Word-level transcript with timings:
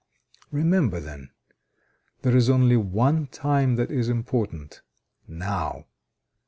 Remember 0.51 0.99
then: 0.99 1.29
there 2.23 2.35
is 2.35 2.49
only 2.49 2.75
one 2.75 3.27
time 3.27 3.75
that 3.75 3.91
is 3.91 4.09
important 4.09 4.81
Now! 5.27 5.85